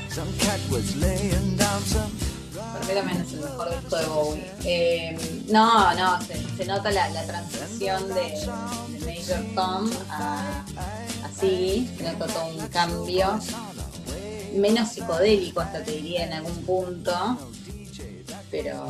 mí 3.03 3.11
es 3.11 3.33
el 3.33 3.39
mejor 3.39 3.75
disco 3.75 3.97
de 3.97 4.05
Bowie. 4.05 4.49
Eh, 4.63 5.43
no, 5.49 5.93
no, 5.95 6.17
se, 6.21 6.65
nota 6.65 6.91
la, 6.91 7.25
transición 7.25 8.07
de, 8.13 8.31
Major 9.05 9.43
Tom 9.55 9.89
a, 10.09 10.63
así, 11.41 11.89
se 11.97 12.03
nota 12.03 12.27
todo 12.27 12.45
un 12.45 12.67
cambio. 12.67 13.39
Menos 14.53 14.89
psicodélico 14.89 15.61
hasta 15.61 15.83
te 15.83 15.91
diría 15.91 16.25
en 16.25 16.33
algún 16.33 16.65
punto. 16.65 17.11
Pero, 18.49 18.87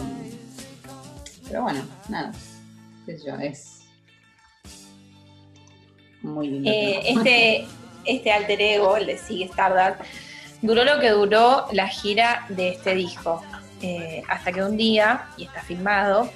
pero 1.48 1.62
bueno, 1.64 1.84
nada. 2.10 2.32
Qué 3.06 3.18
sé 3.18 3.28
yo, 3.28 3.36
es 3.36 3.82
muy 6.22 6.50
lindo. 6.50 6.70
Eh, 6.70 7.02
este 7.06 7.68
este 8.04 8.32
alter 8.32 8.60
ego, 8.60 8.98
el 8.98 9.06
de 9.06 9.18
Sigue 9.18 9.46
Stardust, 9.46 10.02
duró 10.62 10.84
lo 10.84 11.00
que 11.00 11.12
duró 11.12 11.68
la 11.72 11.88
gira 11.88 12.46
de 12.50 12.70
este 12.70 12.96
disco. 12.96 13.44
Eh, 13.84 14.24
hasta 14.28 14.52
que 14.52 14.64
un 14.64 14.76
día, 14.76 15.28
y 15.38 15.46
está 15.46 15.62
filmado, 15.62 16.30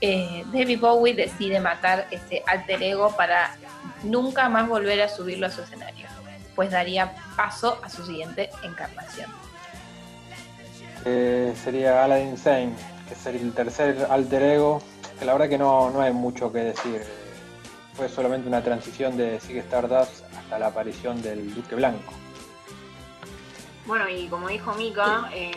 eh, 0.00 0.44
David 0.52 0.80
Bowie 0.80 1.14
decide 1.14 1.60
matar 1.60 2.08
ese 2.10 2.42
alter 2.46 2.82
ego 2.82 3.14
para 3.16 3.56
nunca 4.02 4.48
más 4.48 4.68
volver 4.68 5.00
a 5.02 5.08
subirlo 5.08 5.46
a 5.46 5.50
su 5.50 5.62
escenario, 5.62 6.06
pues 6.54 6.70
daría 6.70 7.14
paso 7.36 7.80
a 7.82 7.88
su 7.88 8.04
siguiente 8.04 8.50
encarnación. 8.62 9.30
Eh, 11.04 11.54
sería 11.62 12.04
Aladdin 12.04 12.36
Sane, 12.36 12.72
que 13.08 13.14
sería 13.14 13.40
el 13.40 13.52
tercer 13.52 14.06
alter 14.08 14.42
ego, 14.42 14.82
que 15.18 15.24
la 15.24 15.32
verdad 15.32 15.48
que 15.48 15.58
no, 15.58 15.90
no 15.90 16.00
hay 16.00 16.12
mucho 16.12 16.52
que 16.52 16.58
decir. 16.60 17.02
Fue 17.94 18.08
solamente 18.08 18.48
una 18.48 18.62
transición 18.62 19.16
de 19.16 19.38
Sigue 19.40 19.60
Stardust 19.60 20.24
la 20.58 20.68
aparición 20.68 21.20
del 21.22 21.54
Duque 21.54 21.74
Blanco. 21.74 22.12
Bueno, 23.86 24.08
y 24.08 24.28
como 24.28 24.48
dijo 24.48 24.74
Mika, 24.74 25.28
eh, 25.32 25.52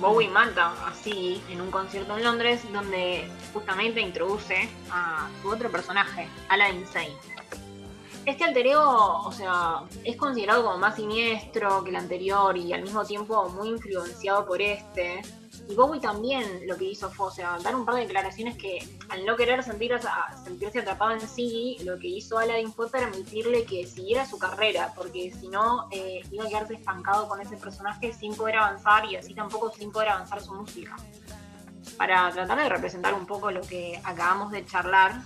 Bowie 0.00 0.28
mata 0.28 0.72
así 0.86 1.42
en 1.50 1.60
un 1.60 1.70
concierto 1.70 2.16
en 2.16 2.24
Londres 2.24 2.60
donde 2.72 3.28
justamente 3.52 4.00
introduce 4.00 4.68
a 4.90 5.28
su 5.42 5.48
otro 5.48 5.70
personaje, 5.70 6.28
Alain 6.48 6.86
Sane. 6.86 7.16
Este 8.28 8.44
alter 8.44 8.66
ego, 8.66 9.22
o 9.24 9.32
sea, 9.32 9.84
es 10.04 10.14
considerado 10.16 10.62
como 10.62 10.76
más 10.76 10.96
siniestro 10.96 11.82
que 11.82 11.88
el 11.88 11.96
anterior 11.96 12.54
y 12.58 12.74
al 12.74 12.82
mismo 12.82 13.02
tiempo 13.02 13.48
muy 13.48 13.68
influenciado 13.70 14.44
por 14.44 14.60
este. 14.60 15.22
Y 15.66 15.74
Bowie 15.74 15.98
también 15.98 16.44
lo 16.66 16.76
que 16.76 16.84
hizo 16.84 17.08
fue, 17.08 17.28
o 17.28 17.30
sea, 17.30 17.56
dar 17.64 17.74
un 17.74 17.86
par 17.86 17.94
de 17.94 18.02
declaraciones 18.02 18.58
que 18.58 18.86
al 19.08 19.24
no 19.24 19.34
querer 19.34 19.62
sentir, 19.62 19.98
sentirse 20.44 20.80
atrapado 20.80 21.12
en 21.12 21.26
sí, 21.26 21.78
lo 21.84 21.98
que 21.98 22.08
hizo 22.08 22.38
Aladdin 22.38 22.70
fue 22.70 22.90
permitirle 22.90 23.64
que 23.64 23.86
siguiera 23.86 24.26
su 24.26 24.38
carrera, 24.38 24.92
porque 24.94 25.32
si 25.32 25.48
no 25.48 25.88
eh, 25.90 26.20
iba 26.30 26.44
a 26.44 26.48
quedarse 26.48 26.74
estancado 26.74 27.28
con 27.28 27.40
ese 27.40 27.56
personaje 27.56 28.12
sin 28.12 28.34
poder 28.34 28.56
avanzar 28.56 29.06
y 29.06 29.16
así 29.16 29.32
tampoco 29.32 29.72
sin 29.72 29.90
poder 29.90 30.10
avanzar 30.10 30.42
su 30.42 30.52
música. 30.52 30.94
Para 31.96 32.30
tratar 32.30 32.58
de 32.58 32.68
representar 32.68 33.14
un 33.14 33.24
poco 33.24 33.50
lo 33.50 33.62
que 33.62 33.98
acabamos 34.04 34.52
de 34.52 34.66
charlar, 34.66 35.22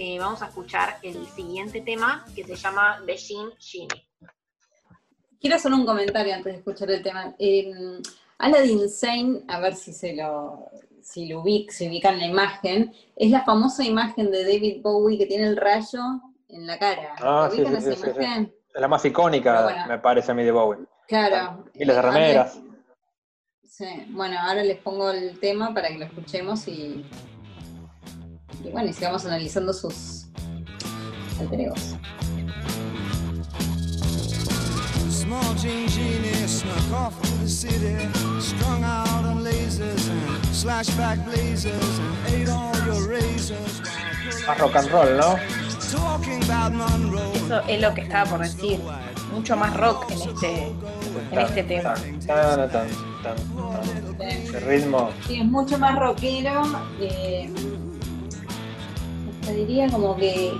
eh, 0.00 0.18
vamos 0.18 0.40
a 0.40 0.46
escuchar 0.46 0.96
el 1.02 1.26
siguiente 1.26 1.82
tema 1.82 2.24
que 2.34 2.42
se 2.42 2.56
llama 2.56 3.02
The 3.04 3.16
Shin 3.18 3.50
Shinny. 3.58 3.88
Quiero 5.38 5.56
hacer 5.56 5.70
un 5.74 5.84
comentario 5.84 6.32
antes 6.32 6.54
de 6.54 6.58
escuchar 6.60 6.90
el 6.90 7.02
tema. 7.02 7.34
Eh, 7.38 8.00
Aladdin 8.38 8.88
Sane, 8.88 9.42
a 9.46 9.60
ver 9.60 9.74
si 9.74 9.92
se 9.92 10.16
lo, 10.16 10.70
si 11.02 11.26
lo 11.26 11.42
ubica, 11.42 11.74
se 11.74 11.90
la 11.90 12.26
imagen, 12.26 12.94
es 13.14 13.30
la 13.30 13.44
famosa 13.44 13.84
imagen 13.84 14.30
de 14.30 14.42
David 14.44 14.80
Bowie 14.80 15.18
que 15.18 15.26
tiene 15.26 15.48
el 15.48 15.58
rayo 15.58 16.00
en 16.48 16.66
la 16.66 16.78
cara. 16.78 17.14
Ah, 17.20 17.50
sí, 17.52 17.62
sí, 17.62 17.94
sí, 17.94 18.10
Es 18.74 18.80
la 18.80 18.88
más 18.88 19.04
icónica, 19.04 19.84
me 19.86 19.98
parece 19.98 20.32
a 20.32 20.34
mí 20.34 20.44
de 20.44 20.52
Bowie. 20.52 20.86
Claro. 21.08 21.66
Miles 21.74 21.96
de 21.96 22.02
remeras. 22.02 22.60
Sí, 23.64 24.06
bueno, 24.08 24.38
ahora 24.40 24.64
les 24.64 24.78
pongo 24.78 25.10
el 25.10 25.38
tema 25.40 25.74
para 25.74 25.88
que 25.88 25.98
lo 25.98 26.06
escuchemos 26.06 26.66
y, 26.68 27.04
y 28.64 28.70
bueno, 28.70 28.90
y 28.90 28.92
sigamos 28.92 29.24
analizando 29.26 29.72
sus 29.72 30.26
alter 31.40 31.72
Small 35.10 35.56
Jean 35.56 35.88
Genie 35.88 36.48
snuck 36.48 36.92
off 36.92 37.22
to 37.22 37.30
the 37.38 37.48
city, 37.48 37.96
strung 38.40 38.82
out 38.82 39.24
on 39.24 39.44
lasers 39.44 40.08
and 40.08 40.44
slashback 40.52 41.24
blazers 41.24 41.98
and 41.98 42.34
ate 42.34 42.48
all 42.48 42.74
your 42.86 43.08
razors. 43.08 43.80
Más 44.46 44.58
rock 44.58 44.76
and 44.76 44.90
roll, 44.90 45.16
¿no? 45.16 45.36
Eso 45.90 47.62
es 47.66 47.80
lo 47.80 47.94
que 47.94 48.02
estaba 48.02 48.30
por 48.30 48.40
decir. 48.40 48.78
Mucho 49.32 49.56
más 49.56 49.76
rock 49.76 50.10
en 50.10 50.18
este, 50.22 50.72
en 51.32 51.38
este 51.38 51.62
tema. 51.64 51.94
Tan, 52.26 52.70
tan, 52.70 52.70
tan, 52.70 53.36
tan, 54.16 54.20
Ese 54.20 54.60
ritmo. 54.60 55.10
Sí, 55.26 55.40
es 55.40 55.46
mucho 55.46 55.78
más 55.78 55.98
rockero. 55.98 56.62
Eh, 57.00 57.52
diría 59.52 59.88
como 59.88 60.16
que 60.16 60.52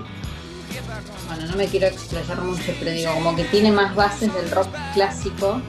bueno, 1.27 1.47
no 1.47 1.55
me 1.55 1.65
quiero 1.67 1.87
explayar 1.87 2.41
mucho, 2.41 2.73
pero 2.79 2.91
digo, 2.91 3.13
como 3.13 3.35
que 3.35 3.45
tiene 3.45 3.71
más 3.71 3.95
bases 3.95 4.33
del 4.33 4.51
rock 4.51 4.67
clásico. 4.93 5.61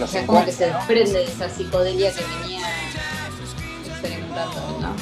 o 0.00 0.06
sea, 0.06 0.26
como 0.26 0.44
que 0.44 0.52
se 0.52 0.66
desprende 0.66 1.18
de 1.20 1.24
esa 1.24 1.48
psicodelia 1.48 2.12
que 2.12 2.22
venía 2.42 2.68
experimentando, 3.86 4.78
¿no? 4.80 4.94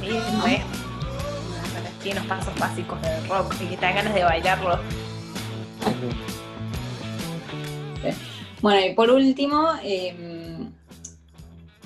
Sí. 0.00 0.62
Tiene 2.02 2.20
unos 2.20 2.38
pasos 2.38 2.58
básicos 2.58 3.00
del 3.02 3.28
rock 3.28 3.54
y 3.60 3.66
que 3.66 3.76
te 3.76 3.82
dan 3.86 3.94
ganas 3.94 4.14
de 4.14 4.24
bailarlo. 4.24 4.80
Bueno, 8.62 8.86
y 8.86 8.94
por 8.94 9.10
último, 9.10 9.68
eh, 9.82 10.31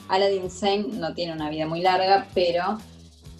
Aladdin 0.08 0.50
Sane 0.50 0.86
no 0.92 1.14
tiene 1.14 1.32
una 1.32 1.50
vida 1.50 1.66
muy 1.66 1.80
larga, 1.80 2.28
pero 2.34 2.78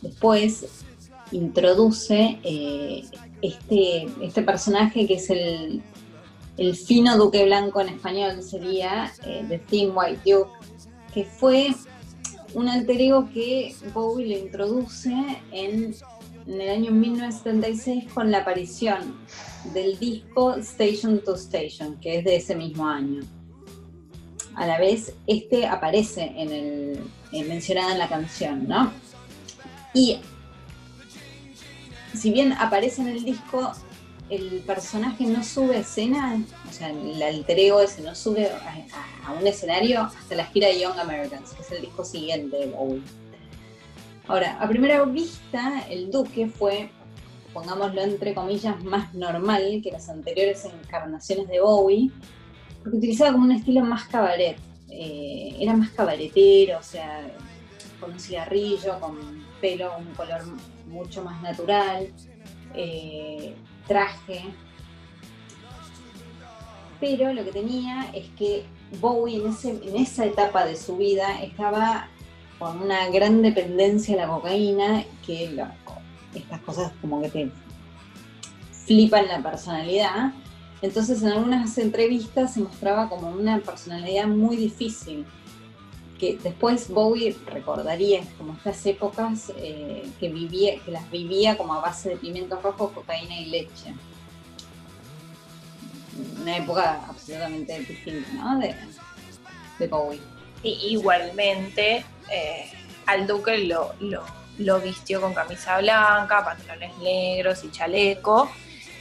después 0.03 0.85
introduce 1.33 2.39
eh, 2.43 3.05
este, 3.43 4.07
este, 4.23 4.43
personaje 4.43 5.07
que 5.07 5.15
es 5.15 5.31
el, 5.31 5.83
fino 6.87 7.19
duque 7.19 7.45
blanco 7.45 7.81
en 7.81 7.91
español, 7.91 8.43
sería 8.43 9.13
eh, 9.25 9.45
The 9.49 9.59
Thin 9.59 9.91
White 9.95 10.21
Duke, 10.25 10.51
que 11.13 11.25
fue 11.25 11.75
un 12.55 12.69
alter 12.69 13.01
ego 13.01 13.29
que 13.33 13.75
Bowie 13.93 14.27
le 14.27 14.39
introduce 14.39 15.13
en, 15.53 15.95
en 16.47 16.61
el 16.61 16.71
año 16.71 16.93
1976 16.93 18.13
con 18.13 18.31
la 18.31 18.39
aparición 18.39 19.19
del 19.75 19.99
disco 19.99 20.55
Station 20.55 21.23
to 21.23 21.35
Station, 21.35 22.01
que 22.01 22.19
es 22.19 22.25
de 22.25 22.37
ese 22.37 22.55
mismo 22.55 22.87
año. 22.87 23.21
A 24.57 24.67
la 24.67 24.79
vez 24.79 25.15
este 25.27 25.67
aparece 25.67 26.33
en 26.37 26.51
el 26.51 27.49
mencionado 27.49 27.93
en 27.93 27.99
la 27.99 28.09
canción, 28.09 28.67
¿no? 28.67 28.91
Y 29.95 30.19
si 32.15 32.31
bien 32.31 32.53
aparece 32.53 33.03
en 33.03 33.09
el 33.09 33.25
disco, 33.25 33.73
el 34.31 34.63
personaje 34.67 35.25
no 35.25 35.45
sube 35.45 35.79
escena, 35.79 36.43
o 36.69 36.73
sea, 36.73 36.91
el 36.91 37.23
alter 37.23 37.59
ego 37.59 37.81
ese 37.81 38.03
no 38.03 38.15
sube 38.15 38.51
a, 39.25 39.33
un 39.33 39.47
escenario 39.47 40.03
hasta 40.03 40.35
la 40.35 40.47
gira 40.47 40.69
de 40.69 40.81
Young 40.81 40.99
Americans, 40.99 41.53
que 41.53 41.63
es 41.63 41.73
el 41.73 41.83
disco 41.83 42.05
siguiente 42.05 42.57
de 42.57 42.67
Bowie. 42.67 43.03
Ahora, 44.27 44.59
a 44.61 44.69
primera 44.69 45.05
vista, 45.05 45.85
el 45.89 46.11
Duque 46.11 46.49
fue, 46.49 46.91
pongámoslo 47.53 48.03
entre 48.03 48.35
comillas, 48.35 48.83
más 48.83 49.15
normal 49.15 49.81
que 49.83 49.93
las 49.93 50.09
anteriores 50.09 50.65
encarnaciones 50.65 51.47
de 51.49 51.61
Bowie, 51.61 52.11
porque 52.87 52.99
utilizaba 52.99 53.33
como 53.33 53.47
un 53.47 53.51
estilo 53.51 53.85
más 53.85 54.05
cabaret. 54.05 54.57
Eh, 54.89 55.57
era 55.59 55.75
más 55.75 55.91
cabaretero, 55.91 56.79
o 56.79 56.83
sea, 56.85 57.29
con 57.99 58.13
un 58.13 58.21
cigarrillo, 58.21 59.01
con 59.01 59.17
pelo, 59.61 59.99
un 59.99 60.15
color 60.15 60.43
mucho 60.87 61.25
más 61.25 61.43
natural. 61.43 62.07
Eh, 62.75 63.57
traje. 63.89 64.45
Pero 67.01 67.33
lo 67.33 67.45
que 67.45 67.51
tenía 67.51 68.09
es 68.15 68.29
que 68.39 68.65
Bowie 69.01 69.43
en, 69.43 69.97
esa 69.97 70.25
etapa 70.25 70.65
de 70.65 70.77
su 70.77 70.97
vida 70.97 71.43
estaba 71.43 72.09
con 72.61 72.81
una 72.83 73.09
gran 73.11 73.43
dependencia 73.43 74.15
a 74.15 74.27
la 74.27 74.33
cocaína, 74.33 75.03
que 75.27 75.61
estas 76.35 76.61
cosas 76.61 76.93
como 77.01 77.21
que 77.21 77.31
te 77.31 77.51
flipan 78.87 79.27
la 79.27 79.43
personalidad. 79.43 80.33
Entonces 80.83 81.23
en 81.23 81.29
algunas 81.29 81.79
entrevistas 81.79 82.55
se 82.55 82.61
mostraba 82.61 83.09
como 83.09 83.31
una 83.31 83.59
personalidad 83.61 84.27
muy 84.27 84.57
difícil, 84.57 85.25
que 86.19 86.39
después 86.43 86.89
Bowie 86.89 87.37
recordaría 87.47 88.23
como 88.39 88.55
estas 88.55 88.85
épocas 88.87 89.53
eh, 89.57 90.09
que, 90.19 90.29
vivía, 90.29 90.79
que 90.85 90.91
las 90.91 91.11
vivía 91.11 91.57
como 91.57 91.75
a 91.75 91.81
base 91.81 92.11
de 92.11 92.17
pimientos 92.17 92.63
rojos, 92.63 92.93
cocaína 92.93 93.39
y 93.39 93.47
leche. 93.47 93.95
Una 96.41 96.57
época 96.57 97.05
absolutamente 97.09 97.79
distinta, 97.81 98.33
¿no? 98.33 98.59
De, 98.59 99.87
Bowie. 99.89 100.21
Igualmente, 100.63 102.03
eh, 102.31 102.71
al 103.05 103.27
Duque 103.27 103.59
lo, 103.59 103.93
lo 104.59 104.81
vistió 104.81 105.21
con 105.21 105.35
camisa 105.35 105.79
blanca, 105.79 106.45
pantalones 106.45 106.97
negros 106.99 107.63
y 107.65 107.71
chaleco 107.71 108.51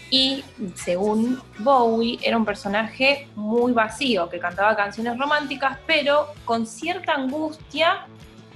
y 0.09 0.43
según 0.75 1.41
Bowie 1.59 2.19
era 2.21 2.37
un 2.37 2.45
personaje 2.45 3.27
muy 3.35 3.71
vacío, 3.73 4.29
que 4.29 4.39
cantaba 4.39 4.75
canciones 4.75 5.17
románticas, 5.17 5.79
pero 5.87 6.27
con 6.45 6.67
cierta 6.67 7.13
angustia 7.13 8.07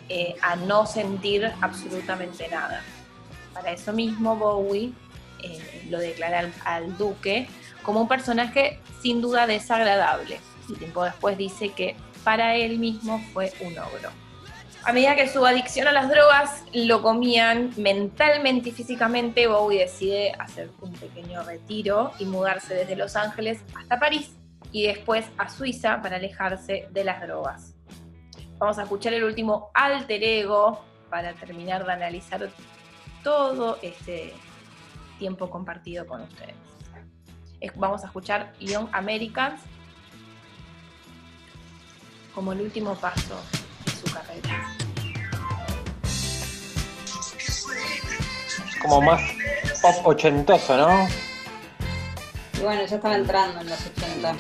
eh, 0.10 0.36
a 0.42 0.56
no 0.56 0.86
sentir 0.86 1.52
absolutamente 1.62 2.48
nada. 2.50 2.82
Para 3.54 3.72
eso 3.72 3.94
mismo 3.94 4.36
Bowie 4.36 4.94
eh, 5.44 5.86
lo 5.90 6.00
declara 6.00 6.52
al, 6.66 6.98
duque 6.98 7.48
como 7.84 8.02
un 8.02 8.08
personaje 8.08 8.80
sin 9.02 9.22
duda 9.22 9.48
desagradable. 9.48 10.40
Y 10.68 10.74
tiempo 10.74 11.04
después 11.04 11.38
dice 11.38 11.70
que 11.70 11.96
para 12.24 12.56
él 12.56 12.78
mismo 12.78 13.24
fue 13.34 13.52
un 13.62 13.78
ogro 13.80 14.29
a 14.86 14.94
medida 14.94 15.16
que 15.16 15.28
su 15.28 15.46
adicción 15.46 15.88
a 15.88 15.92
las 15.92 16.10
drogas 16.10 16.64
lo 16.74 17.02
comían 17.02 17.72
mentalmente 17.78 18.70
y 18.70 18.72
físicamente, 18.72 19.48
Bowie 19.48 19.80
decide 19.80 20.34
hacer 20.40 20.72
un 20.82 20.94
pequeño 20.94 21.44
retiro 21.44 22.12
y 22.20 22.26
mudarse 22.26 22.74
desde 22.74 22.96
Los 22.96 23.16
Ángeles 23.16 23.62
hasta 23.76 24.00
París 24.00 24.32
y 24.72 24.84
después 24.84 25.26
a 25.38 25.50
Suiza 25.50 26.02
para 26.02 26.16
alejarse 26.16 26.88
de 26.92 27.04
las 27.04 27.22
drogas. 27.22 27.76
Vamos 28.58 28.78
a 28.78 28.84
escuchar 28.84 29.14
el 29.14 29.24
último 29.24 29.70
alter 29.74 30.24
ego 30.24 30.84
para 31.10 31.34
terminar 31.34 31.86
de 31.86 31.94
analizar 31.94 32.50
todo 33.24 33.80
este 33.82 34.34
tiempo 35.18 35.50
compartido 35.50 36.08
con 36.08 36.22
ustedes. 36.22 36.56
Vamos 37.76 38.04
a 38.04 38.08
escuchar 38.08 38.54
Young 38.60 38.88
Americans 38.94 39.62
como 42.34 42.54
el 42.54 42.62
último 42.62 42.96
paso 42.96 43.36
su 44.10 44.14
carrera. 44.14 44.76
Como 48.82 49.02
más 49.02 49.22
pop 49.82 49.96
ochentoso, 50.08 50.78
¿no? 50.78 51.08
Y 52.58 52.64
bueno, 52.64 52.86
ya 52.86 52.96
estaba 52.96 53.16
entrando 53.16 53.62
en 53.62 53.70
los 53.70 53.80
80. 53.86 54.36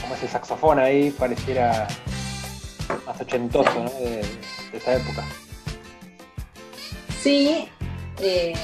Como 0.00 0.14
ese 0.14 0.28
saxofón 0.28 0.78
ahí 0.78 1.10
pareciera 1.10 1.86
más 3.06 3.20
ochentoso, 3.20 3.84
¿no? 3.84 3.90
De, 3.90 4.20
esa 4.72 4.94
época. 4.94 5.22
Sí, 7.22 7.68
eh, 8.20 8.54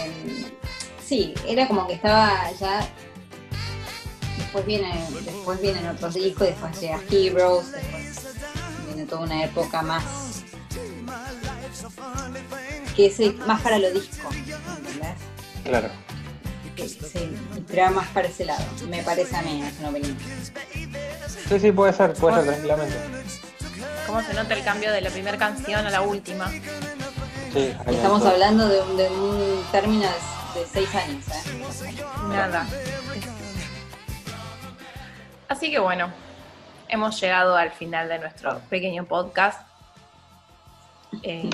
sí, 1.04 1.34
era 1.46 1.68
como 1.68 1.86
que 1.86 1.94
estaba 1.94 2.50
ya 2.58 2.88
después 4.48 4.64
viene, 4.64 5.04
después 5.24 5.60
vienen 5.60 5.86
otros 5.88 6.14
discos, 6.14 6.46
después 6.48 6.80
llega 6.80 7.00
Heroes, 7.10 7.72
después 7.72 8.27
toda 9.06 9.22
una 9.22 9.44
época 9.44 9.82
más 9.82 10.04
que 12.96 13.06
es 13.06 13.36
más 13.46 13.60
para 13.62 13.78
lo 13.78 13.90
disco, 13.92 14.28
¿entendés? 14.32 15.16
Claro. 15.64 15.88
Sí, 16.76 17.36
pero 17.66 17.90
más 17.90 18.06
para 18.08 18.28
ese 18.28 18.44
lado, 18.44 18.64
me 18.88 19.02
parece 19.02 19.36
a 19.36 19.42
mí, 19.42 19.62
es 19.62 19.78
una 19.80 19.88
opinión. 19.90 20.16
Sí, 21.48 21.58
sí, 21.60 21.72
puede 21.72 21.92
ser, 21.92 22.12
puede 22.14 22.36
ser 22.36 22.46
tranquilamente. 22.46 22.96
¿Cómo 24.06 24.22
se 24.22 24.32
nota 24.34 24.54
el 24.54 24.64
cambio 24.64 24.92
de 24.92 25.00
la 25.00 25.10
primera 25.10 25.36
canción 25.36 25.86
a 25.86 25.90
la 25.90 26.00
última? 26.02 26.48
Sí, 27.52 27.74
Estamos 27.86 28.24
hablando 28.24 28.68
de 28.68 28.80
un, 28.80 28.96
de 28.96 29.08
un 29.08 29.64
término 29.72 30.06
de, 30.54 30.60
de 30.60 30.66
seis 30.72 30.94
años, 30.94 31.24
¿eh? 31.28 31.94
Nada. 32.28 32.66
Así 35.48 35.70
que 35.70 35.78
bueno, 35.78 36.12
hemos 36.88 37.20
llegado 37.20 37.56
al 37.56 37.70
final 37.70 38.08
de 38.08 38.18
nuestro 38.18 38.60
pequeño 38.70 39.04
podcast. 39.04 39.66
Eh, 41.22 41.50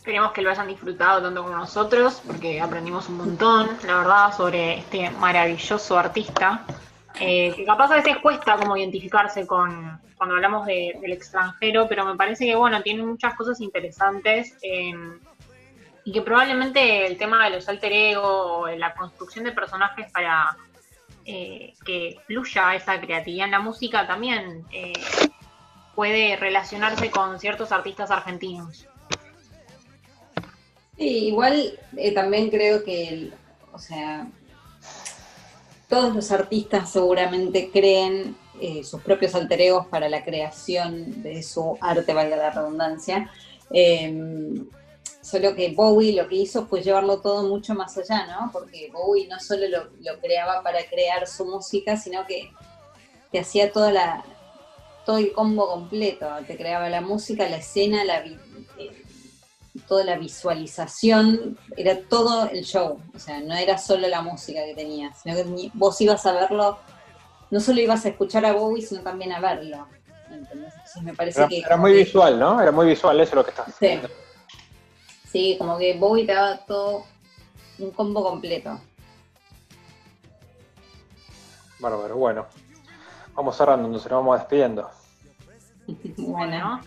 Esperemos 0.00 0.32
que 0.32 0.40
lo 0.40 0.50
hayan 0.50 0.66
disfrutado 0.66 1.20
tanto 1.20 1.42
como 1.42 1.54
nosotros, 1.54 2.22
porque 2.26 2.58
aprendimos 2.58 3.10
un 3.10 3.18
montón, 3.18 3.68
la 3.86 3.96
verdad, 3.96 4.34
sobre 4.34 4.78
este 4.78 5.10
maravilloso 5.10 5.98
artista. 5.98 6.64
Eh, 7.20 7.52
que 7.54 7.66
capaz 7.66 7.92
a 7.92 7.96
veces 7.96 8.16
cuesta 8.16 8.56
como 8.56 8.78
identificarse 8.78 9.46
con 9.46 10.00
cuando 10.16 10.36
hablamos 10.36 10.64
del 10.66 11.12
extranjero, 11.12 11.86
pero 11.86 12.06
me 12.06 12.16
parece 12.16 12.46
que 12.46 12.54
bueno, 12.54 12.82
tiene 12.82 13.02
muchas 13.02 13.34
cosas 13.34 13.60
interesantes 13.60 14.56
eh, 14.62 14.94
y 16.04 16.12
que 16.12 16.22
probablemente 16.22 17.06
el 17.06 17.18
tema 17.18 17.44
de 17.44 17.56
los 17.56 17.68
alter 17.68 17.92
ego 17.92 18.68
la 18.76 18.94
construcción 18.94 19.44
de 19.44 19.52
personajes 19.52 20.10
para 20.12 20.56
eh, 21.24 21.74
que 21.84 22.16
fluya 22.26 22.74
esa 22.74 23.00
creatividad 23.00 23.46
en 23.46 23.50
la 23.52 23.60
música 23.60 24.06
también 24.06 24.64
eh, 24.72 24.92
puede 25.94 26.36
relacionarse 26.36 27.10
con 27.10 27.38
ciertos 27.38 27.72
artistas 27.72 28.10
argentinos. 28.10 28.86
Sí, 30.96 31.26
igual 31.28 31.78
eh, 31.96 32.12
también 32.12 32.50
creo 32.50 32.84
que, 32.84 33.30
o 33.72 33.78
sea, 33.78 34.26
todos 35.88 36.14
los 36.14 36.30
artistas 36.30 36.90
seguramente 36.90 37.70
creen 37.72 38.36
sus 38.84 39.00
propios 39.00 39.34
alter 39.34 39.58
egos 39.62 39.86
para 39.86 40.10
la 40.10 40.22
creación 40.22 41.22
de 41.22 41.42
su 41.42 41.78
arte, 41.80 42.12
valga 42.12 42.36
la 42.36 42.50
redundancia. 42.50 43.30
Solo 45.30 45.54
que 45.54 45.72
Bowie 45.72 46.20
lo 46.20 46.26
que 46.26 46.34
hizo 46.34 46.66
fue 46.66 46.82
llevarlo 46.82 47.20
todo 47.20 47.44
mucho 47.44 47.72
más 47.74 47.96
allá, 47.96 48.26
¿no? 48.26 48.50
Porque 48.52 48.90
Bowie 48.92 49.28
no 49.28 49.38
solo 49.38 49.66
lo, 49.68 50.20
creaba 50.20 50.60
para 50.64 50.84
crear 50.86 51.28
su 51.28 51.44
música, 51.44 51.96
sino 51.96 52.26
que 52.26 52.50
te 53.30 53.38
hacía 53.38 53.70
toda 53.70 53.92
la, 53.92 54.24
todo 55.06 55.18
el 55.18 55.32
combo 55.32 55.68
completo. 55.68 56.26
Te 56.48 56.56
creaba 56.56 56.88
la 56.88 57.00
música, 57.00 57.48
la 57.48 57.58
escena, 57.58 58.02
la, 58.02 58.24
eh, 58.24 59.04
toda 59.86 60.02
la 60.02 60.18
visualización, 60.18 61.56
era 61.76 62.00
todo 62.08 62.50
el 62.50 62.64
show. 62.64 63.00
O 63.14 63.18
sea, 63.20 63.38
no 63.38 63.54
era 63.54 63.78
solo 63.78 64.08
la 64.08 64.22
música 64.22 64.64
que 64.64 64.74
tenía, 64.74 65.14
sino 65.14 65.36
que 65.36 65.70
vos 65.74 66.00
ibas 66.00 66.26
a 66.26 66.32
verlo, 66.32 66.80
no 67.52 67.60
solo 67.60 67.80
ibas 67.80 68.04
a 68.04 68.08
escuchar 68.08 68.44
a 68.46 68.52
Bowie, 68.52 68.84
sino 68.84 69.02
también 69.02 69.30
a 69.30 69.38
verlo. 69.38 69.86
Entonces 70.28 71.02
me 71.04 71.14
parece 71.14 71.38
era, 71.38 71.48
que. 71.48 71.58
Era 71.58 71.76
muy 71.76 71.92
visual, 71.92 72.36
¿no? 72.36 72.60
Era 72.60 72.72
muy 72.72 72.86
visual, 72.86 73.20
eso 73.20 73.30
es 73.30 73.34
lo 73.36 73.44
que 73.44 73.50
estás 73.50 73.72
sí. 73.78 74.00
Sí, 75.30 75.56
como 75.58 75.78
que 75.78 75.96
Bowie 75.96 76.26
te 76.26 76.32
daba 76.32 76.58
todo 76.58 77.04
un 77.78 77.90
combo 77.92 78.22
completo. 78.22 78.80
Bárbaro, 81.78 82.16
bueno. 82.16 82.46
Vamos 83.34 83.56
cerrando, 83.56 83.86
entonces 83.86 84.10
nos 84.10 84.20
vamos 84.20 84.38
despidiendo. 84.38 84.90
bueno, 86.18 86.80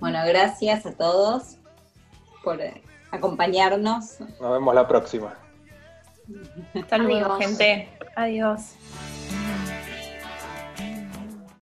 bueno, 0.00 0.18
gracias 0.26 0.86
a 0.86 0.92
todos 0.92 1.56
por 2.42 2.60
eh, 2.60 2.82
acompañarnos. 3.10 4.20
Nos 4.20 4.52
vemos 4.52 4.74
la 4.74 4.86
próxima. 4.86 5.34
Hasta 6.74 6.98
luego, 6.98 7.36
gente. 7.36 7.88
Adiós. 8.16 8.74